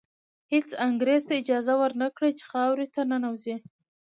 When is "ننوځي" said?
3.11-3.55